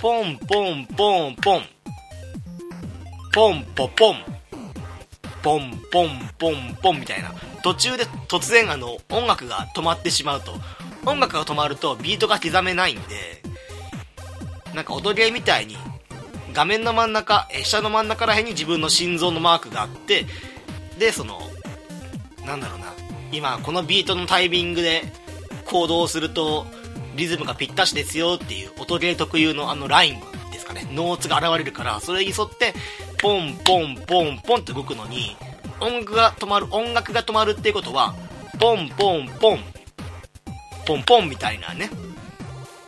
[0.00, 1.66] ポンポンポンポン、
[3.32, 4.16] ポンポポン、
[5.42, 7.32] ポンポンポンポンみたいな。
[7.62, 10.54] 途中で突然あの音楽が止まってしまうと、
[11.06, 13.42] 音楽が止まるとビートが刻めないんで、
[14.74, 15.76] なんか踊り絵みたいに
[16.52, 20.26] 画面の真ん中、え下の真ん中ら辺に自分の心臓のマークがあって、
[20.98, 21.40] で、その、
[22.44, 22.92] なんだろうな、
[23.30, 25.02] 今このビートのタイミングで
[25.66, 26.66] 行動すると、
[27.16, 30.20] リズムがぴったしですよっていう音ゲー特有のあのライン
[30.52, 32.74] ですかね、ノーツが現れるから、それに沿って、
[33.20, 35.36] ポンポンポンポンって動くのに、
[35.80, 38.14] 音楽が止まる、音楽が止まるっていうことは、
[38.58, 39.60] ポンポンポン、
[40.86, 41.90] ポンポンみたいなね、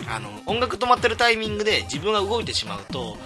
[0.08, 3.16] あの、音楽止まってるタイミングで自分が動いてしまうと、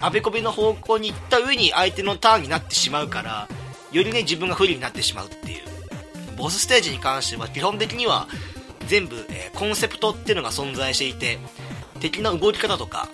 [0.00, 3.48] あべこべの方向に行った上に相手のターンになってしまうから、
[3.92, 5.62] よりね、自分が不利になってしまうっていう。
[6.36, 8.28] ボスステージに関しては基本的には
[8.86, 11.38] 全部、えー、コンセプトっていうのが存在していて、
[12.00, 13.08] 敵の動き方とか、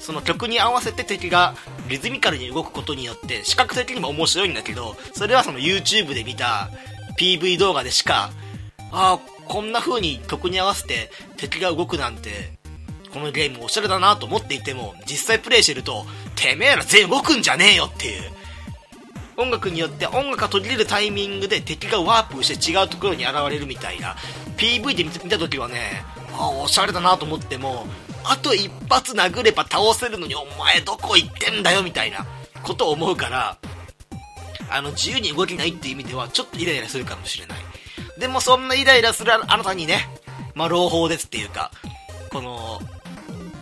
[0.00, 1.54] その曲に合わせて敵が
[1.88, 6.70] リズミカルに動くことによって視覚的にも面白いんだけど、それはその YouTube で見た
[7.18, 8.30] PV 動画でしか、
[8.90, 12.58] ああ、こんな風に曲に合わせて敵が動くなんて、
[13.12, 16.04] このゲームおしゃれだなと思っていても、実際プレイしてると、
[16.36, 18.38] てめえら全員動くんじゃねえよっていう。
[19.38, 24.16] 音楽によって音楽が途切れるタイミングで敵がワープして違うところに現れるみたいな
[24.56, 26.02] PV で見た時はね
[26.36, 27.86] あおしゃれだなと思っても
[28.24, 32.26] あと一発殴れば倒せるのにお前どこ行ってんだよみたいな
[32.62, 33.58] ことを思うから
[34.70, 37.58] あの自由に動けないっていう意味ではちょっとイライラするかもしれない。
[38.18, 40.08] でもそんなイライラするあなたにね
[40.54, 41.70] まあ朗報ですっていうか
[42.30, 42.80] この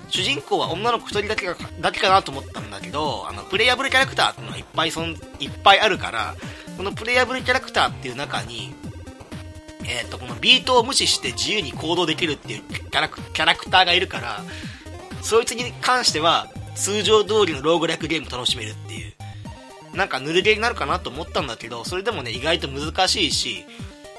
[0.09, 1.47] 主人公は女の子1人だけ
[1.81, 6.35] だけかなと思ったんだけど、あの、プレイヤブルキャラクターっていうのがいっぱいそん、いっぱいあるから、
[6.77, 8.75] このプレイヤブルキャラクターっていう中に、
[9.88, 14.42] えっ、ー、と、このビートを無視して自由に行動できるっていうキャラクキャラクターがいるから、
[15.22, 19.12] そいつに関しては、通常通りのローグライクゲーム楽しめるっていう。
[19.96, 23.64] なんかぬるゲーになるかなと思ったんだけど、それでもね、意外と難しいし、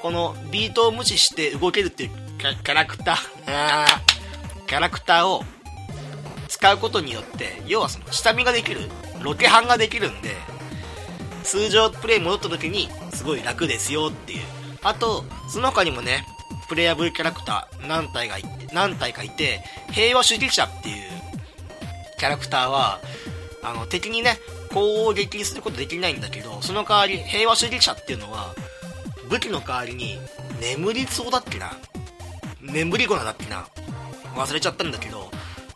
[0.02, 3.86] このビートを無視して動けるっていうキャラクター、
[4.66, 5.44] キャラクターを
[6.48, 8.80] 使うことによって要はその下見ができる
[9.22, 10.34] ロケハンができるんで
[11.44, 14.42] 通常プレイ戻った時にすごい楽ですよっていう
[14.88, 16.26] あとその他にもね
[16.66, 20.96] プレイヤブルキャラクター何体がい何体かいて平和主義者っていう
[22.18, 22.98] キャラクターは
[23.62, 24.38] あの敵にね
[24.72, 28.54] 攻撃することできないんだけどその代わり平和主義者っていうのは
[29.28, 30.18] 武器の代わりに
[30.60, 31.72] 眠りそうだっけな
[32.62, 33.66] 眠り粉だっけな
[34.36, 35.30] 忘れちゃったんだけど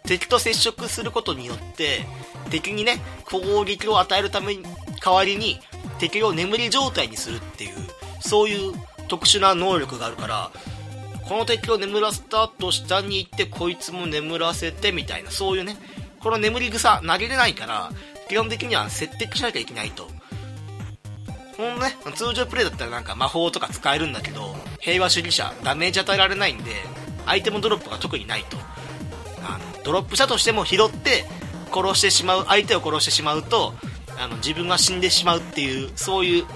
[0.05, 2.07] 敵と接触することによって
[2.51, 4.63] 敵にね攻撃を与えるために
[5.05, 5.59] 代わりに
[5.99, 7.73] 敵を眠り状態にするっていう
[8.21, 8.73] そういう
[9.13, 10.51] 特殊な能力があるから
[11.29, 15.77] この敵を眠らせた後下に行ってこいつも眠らせてみたいなそういうね
[16.21, 17.91] この眠り草投げれないから
[18.31, 20.09] 基本的には設定しなきゃいけないと。
[21.59, 26.71] このね通常プレイだったらなんか魔法とか使えるんだけど平和主義者ダメージ与えられないんで
[27.27, 28.57] アイテムドロップが特にないと。
[29.45, 31.27] あのドロップしたとしても拾って
[31.71, 33.75] 殺してしまう相手を殺してしまうと
[34.19, 36.47] あの自分が死んでしまうっていうそういう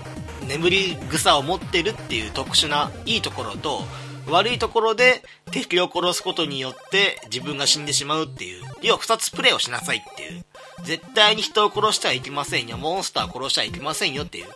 [0.48, 3.82] 眠り草を持ってるっていう特殊ないいところと
[4.28, 10.44] 悪いところで敵を殺すことによって自分が死んでしまうっていう要は2つプレイをしなさいっていう
[10.82, 14.46] 絶対に人を殺してはいけませんよモンスターを殺してはいけませんよっていう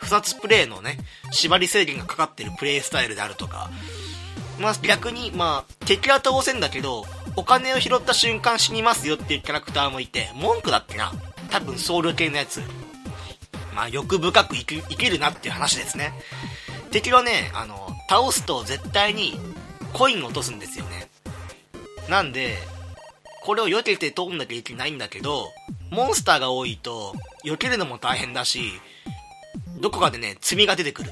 [0.00, 0.98] 2つプレイのね
[1.30, 3.70] 縛り制限がかかってるプレイスタイルであるとか
[4.60, 7.04] まあ逆にまあ敵は倒せんだけど
[7.38, 11.12] お金を拾った瞬間死にますよっていうキャラクターもいて、文句だってな。
[11.50, 12.62] 多分僧侶系のやつ。
[13.76, 16.14] まあ、欲深く生きるなっていう話ですね。
[16.90, 19.38] 敵はね、あの、倒すと絶対に
[19.92, 21.10] コイン落とすんですよね。
[22.08, 22.56] なんで、
[23.42, 25.50] これを避けて通んなきゃいけないんだけど、
[25.90, 28.80] モンスターが多いと、避けるのも大変だし、
[29.78, 31.10] どこかでね、積みが出てくる。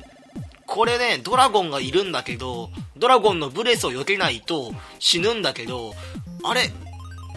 [0.67, 5.95] これね、ドラゴンがいるんだけど、ドラゴンのブレスを避けないと死ぬんだけど、
[6.43, 6.71] あれ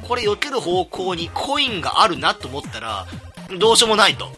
[0.08, 3.06] これ避ける方向にコインがあるなと思ったら、
[3.60, 4.32] どうしようもないと。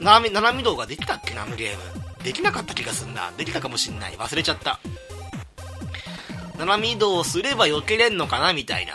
[0.00, 1.34] 斜め、斜め動ができたっけ？
[1.34, 2.24] な、あのゲーム。
[2.24, 3.32] できなかった気がすんな。
[3.36, 4.14] できたかもしんない。
[4.14, 4.80] 忘れちゃった。
[6.58, 8.52] 斜め移動すれば避けれんのかな？
[8.52, 8.94] みたいな。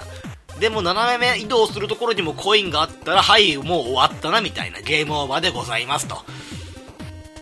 [0.59, 6.17] でも斜め移動するところにもコインがあったら、はい、もう終わったなみたいなゲームオーバーでございますと。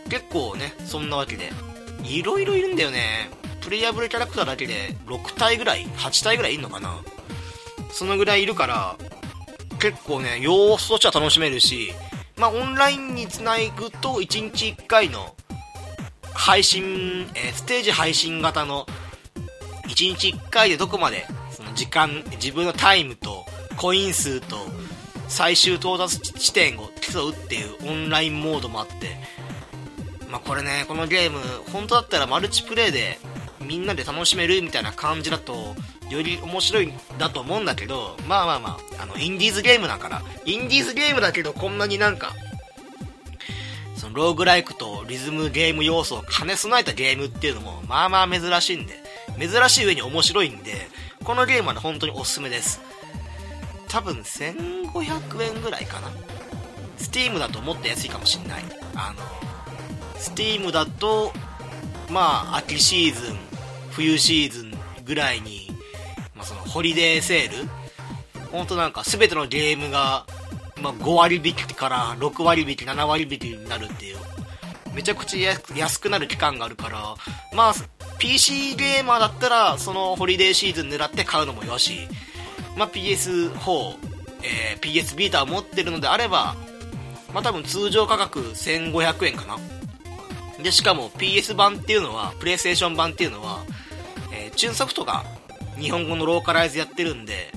[0.10, 1.52] 結構ね、そんなわけで。
[2.04, 3.30] いろいろいるんだよね。
[3.62, 7.02] プレイヤブルキャラクターだけで6体ぐらい ?8 体ぐらいいんのかな？
[7.91, 8.96] そのぐらいいるから、
[9.80, 11.93] 結構ね、様子としては楽しめるし、
[12.38, 15.36] まあ、オンラインにつなぐと1日1回の
[16.34, 18.86] 配信、えー、ステージ配信型の
[19.88, 23.43] 1日1回でどこまでその時間、自分のタイムと
[23.76, 24.58] コイン数と
[25.28, 29.17] 最終到達地点を競うっていうオンラインモードもあって、
[30.30, 31.39] まあ、これね、このゲーム、
[31.71, 33.17] 本当だったらマルチプレイで
[33.65, 35.76] みんなで楽しめるみたいな感じだと、
[36.10, 42.34] より面白いんだと思うんだけど、まあまあまあ、あの、インディーズゲームだから、インディーズゲームだけどこんなになんか、
[43.96, 48.96] そのローグライクとリズムゲーム要素を兼ね備えたゲームっていうのも、まあまあ珍しいんで、
[49.39, 50.88] 珍しい上に面白いんで、
[51.24, 52.80] このゲームは、ね、本当におすすめです。
[53.88, 56.12] 多分1500円ぐらいかな。
[56.98, 58.63] スティームだともっと安いかもしんない。
[58.96, 59.24] あの、
[60.20, 61.32] スティームだと、
[62.10, 63.38] まあ、秋シーズン、
[63.91, 64.74] 冬シーズン
[65.06, 65.66] ぐらいに
[66.38, 67.69] まあ、そのホリデーセール？
[68.52, 70.26] 本当なんか全てのゲームが、
[70.82, 74.17] まあ、5割引きから6割引き7割引きになるっていう。
[74.93, 77.15] めちゃくちゃ安くなる期間があるから。
[77.54, 77.73] まあ
[78.19, 82.08] PC ゲーマーだったらそのホリデーシーズン狙って買うのもよし、
[82.76, 83.52] まあ、PS4、
[84.41, 86.56] えー、PS ビーター持ってるのであれば
[87.32, 89.58] まあ多分通常価格1500円かな。
[90.63, 93.60] でしかも PS 版っていうのはプレイステーション版っていうのは、
[94.34, 95.23] えー、チューンソフトが
[95.80, 97.52] 日本語のローカライズやってるんで、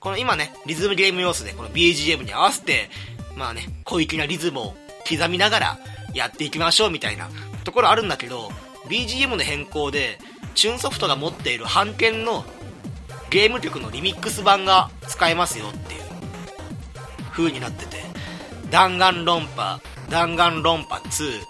[0.00, 2.88] この今ね、リズムゲーム要素で、この BGM に合わせて、
[3.36, 4.74] まあね、小粋なリズムを
[5.08, 5.78] 刻みながら
[6.14, 7.28] やっていきましょうみたいな
[7.64, 8.50] ところあるんだけど、
[8.88, 10.18] BGM の変更で、
[10.54, 12.44] チューンソフトが持っている版権の
[13.30, 16.02] ゲーム曲のリミックス版が使えますよっていう
[17.32, 17.96] 風になってて、
[18.70, 21.40] 弾丸論破、弾丸論破2、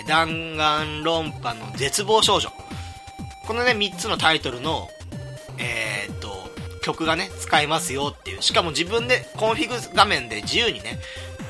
[0.00, 2.50] えー、弾丸論破の絶望少女。
[3.46, 4.88] このね、3つのタイトルの
[5.58, 6.50] えー、っと、
[6.82, 8.42] 曲がね、使えますよっていう。
[8.42, 10.98] しかも自分でコンフィグ画面で自由にね、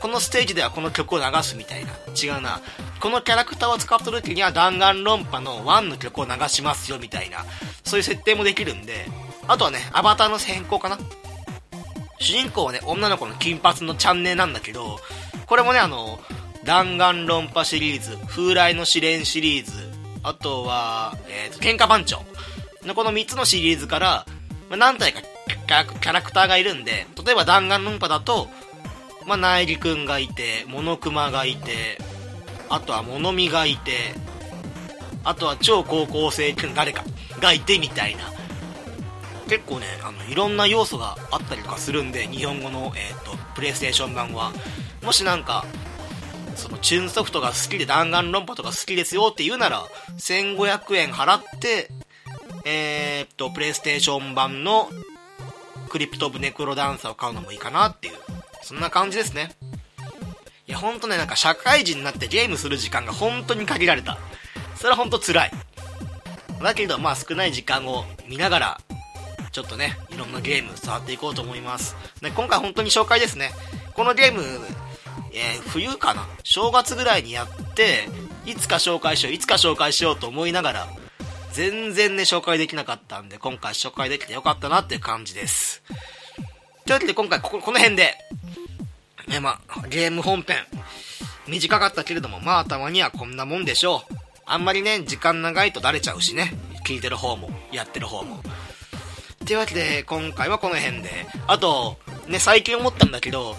[0.00, 1.92] このステージではこの曲を流すみたいな。
[2.20, 2.60] 違うな。
[3.00, 7.44] このキャラクターを使った時にはダンガンロンパの1の曲を流しますよみたいな。
[7.84, 9.06] そういう設定もできるんで。
[9.48, 10.98] あとはね、アバターの変更かな。
[12.18, 14.98] 主人公はね、女の子の金髪のちゃんねーなんだけど、
[15.46, 16.18] これもね、あの、
[16.64, 19.72] ダンガンロンパシリーズ、風来のシレンシリーズ、
[20.22, 22.22] あとは、えっ、ー、と、喧嘩番長。
[22.94, 24.27] この3つのシリーズから、
[24.70, 25.22] ま、何体か
[25.66, 28.49] キャラクターがいるんで、例えば弾丸論破だと、
[29.27, 31.99] まあ、苗木くんがいて、モノクマがいて、
[32.68, 34.14] あとは物見がいて、
[35.25, 37.05] あとは超高校生くん誰か
[37.40, 38.37] がいてみたいな。
[39.49, 44.53] 結構ね、あの、いろんな要素があったりとかするんで、日本語の、えっ、ー、と、プレイステーション版は。
[45.03, 45.64] もしなんか、
[46.57, 49.85] その、チューンソフトが好きで弾丸論破とか好きですよって言うなら、
[50.18, 51.90] 1500円払って、
[52.68, 54.90] えー、っと、プレイステーション版の
[55.88, 58.14] クリプト・ブ・ネクロダンサーを買うのもいいかなっていう、
[58.61, 59.55] そんな感じですね。
[60.66, 64.18] いや、ほんとね、なんか社会人になってゲームする時間が本当に限られた。
[64.74, 65.52] それは本当辛い。
[66.61, 68.81] だけど、まあ少ない時間を見ながら、
[69.52, 71.94] ちょっとね、いろんなゲーム触っていこうと思います。
[72.20, 73.52] で、今回本当に紹介ですね。
[73.94, 74.42] このゲーム、
[75.33, 76.26] えー、冬かな？
[76.42, 78.09] 正月ぐらいにやって、
[78.44, 80.88] いつか紹介しよう、いつか紹介しようと思いながら、
[81.56, 85.82] 全然ね、紹介できなかったんで、今回紹介できてよかったなっていう感じです。
[86.84, 88.14] というわけで今回ここ、この辺で、
[89.26, 90.59] ね、まあ、ゲーム本編、
[91.46, 94.14] 短かったけれども、まあ、たまにはこんなもんでしょう。
[94.44, 96.52] あんまりね、時間長いとだれちゃうしね。
[96.86, 98.42] 聞いてる方も、やってる方も。
[99.46, 101.09] というわけで、今回はこの辺で。
[101.46, 101.96] あと、
[102.28, 103.57] ね、最近思ったんだけど、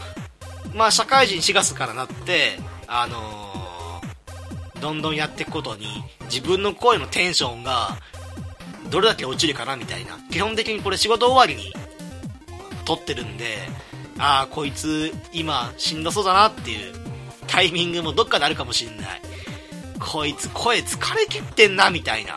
[0.76, 3.47] まあ、社会人4月からなって、あのー
[4.78, 7.98] どんどんやっていくことに、自分の声のテンションが、
[8.90, 10.18] どれだけ落ちるかなみたいな。
[10.32, 11.74] 基本的にこれ仕事終わりに
[12.86, 13.58] 撮ってるんで、
[14.18, 16.94] ああ、こいつ今しんどそうだなっていう
[17.48, 19.22] タイミングもどっかであるかもしんない。
[20.00, 22.36] こいつ声疲れきってんなみたいな。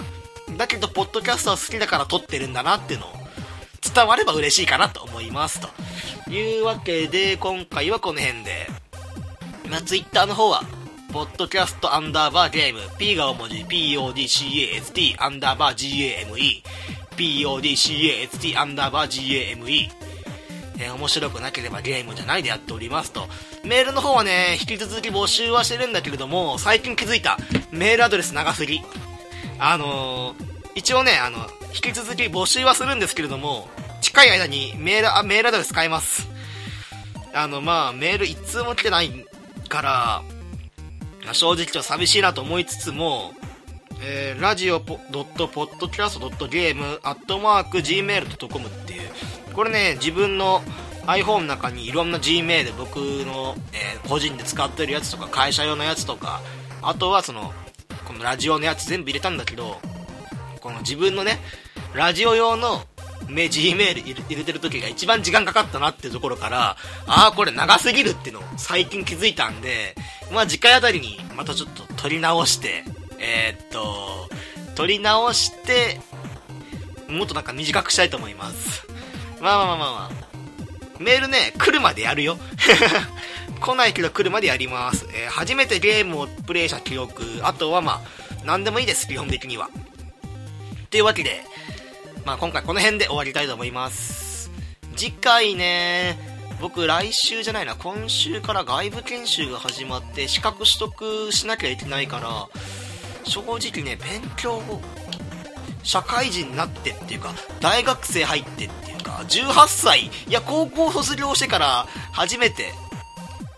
[0.56, 3.12] だけど、ポッドキャストは好きだから撮ってるんだなっていうのを
[3.94, 5.60] 伝われば嬉しいかなと思います。
[5.60, 5.68] と
[6.30, 8.68] いうわけで、今回はこの辺で。
[9.70, 10.64] まあ、Twitter の方は
[11.12, 16.62] ポッドキャストアンダーバーゲーム、P が大文字、PODCAST アンダーバー GAME、
[17.16, 19.90] PODCAST アンダーバー GAME。
[20.78, 23.26] えー面白くなければゲームじゃないでやっておりますと。
[23.64, 27.38] メールの方はね、引き続き募集はしてるんだけれども、最近気づいた。
[27.72, 28.80] メールアドレス長すぎ。
[29.58, 33.68] あのー一応ね、あの、引き続き募集はするんですけれども、
[34.00, 36.28] 近い間にメール、あ、メールアドレス変えます。
[37.34, 39.26] あの、まあ、メール一通も来てない
[39.68, 40.22] から、
[41.32, 43.32] 正直と寂しいなと思いつつも、
[44.02, 49.10] えー、ラジオポドットポッドキャストドットゲームアットマーク Gmail.com っていう、
[49.54, 50.62] これね、自分の
[51.06, 56.40] iPhone の中にいろんな Gmail で、僕の、えー個人で使ってるやつとか、会社用のやつとか、
[56.82, 57.52] あとはその、
[58.04, 59.78] このラジオのやつ全部入れたんだけど、
[60.60, 61.38] この自分のね、
[61.94, 62.82] ラジオ用の
[63.30, 66.76] メ Gmail 入れてる時が一番時間かかったなっていうところから、
[67.06, 69.94] ああ、これ長すぎるっていうのを最近気づいたんで、
[70.32, 72.84] まあ次回あたりにまたちょっと撮り直して、
[73.18, 74.28] えーっと、
[74.74, 76.00] 撮り直して、
[77.08, 78.86] もっとなんか短くしたいと思います。
[79.40, 80.30] まあまあまあまあまあ。
[81.00, 82.38] メールね、来るまでやるよ。
[83.60, 85.06] 来ないけど来るまでやります。
[85.12, 89.70] えー初めてゲームをプレイした記憶、あとはまあ、何でもいいです、基本的には。
[90.90, 91.44] というわけで、
[92.24, 94.50] まあ今回この辺で終わりたいと思います。
[94.96, 96.18] 次回ね、
[96.60, 102.48] 僕来週じゃないな、今週から外部研修が始まって資格取得しなきゃいけないから、
[103.24, 104.80] 正直ね、勉強を、
[105.82, 112.72] 社会人になってっていうか、大学生入ってっていうか、18歳、いや高校卒業してから初めて、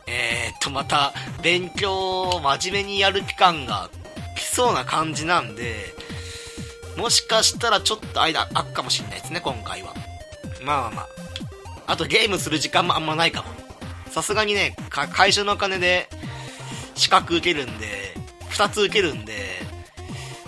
[0.07, 3.91] えー、っとまた勉強を真面目にやる期間が
[4.37, 5.95] 来そうな感じなんで、
[6.97, 9.95] もしかしたらちょっと間空くかもしれないですね、今回は。
[10.63, 11.09] まあまあまあ。
[11.87, 13.49] あとゲームする時間もあんまないかも。
[14.11, 16.09] さすがにね、会社のお金で
[16.95, 18.15] 資格受けるんで、
[18.51, 19.63] 2つ受けるんで、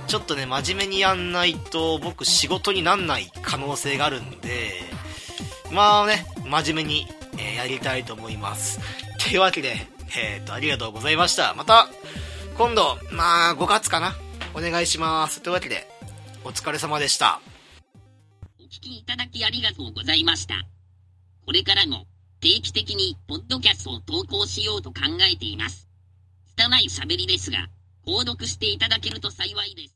[0.07, 4.73] ちょっとね、真面目にやんないと僕仕事になんない可能性があるんで、
[5.73, 8.79] まあね、真面目に、えーやりたいと思います。
[9.19, 9.75] というわけで、
[10.17, 11.55] えー、と、ありがとうございました。
[11.55, 11.89] また、
[12.57, 14.15] 今度、まあ、5月かな。
[14.55, 15.41] お願いします。
[15.41, 15.89] というわけで、
[16.47, 17.41] お疲れ様でした。
[18.61, 20.57] お聞きいただきありがとうございました。
[21.47, 22.05] これからも
[22.41, 25.01] 定期的にポッドキャストを投稿しようと考
[25.33, 25.89] えています。
[26.57, 27.69] 拙い喋りですが、
[28.07, 29.93] 購読していただけると幸いです。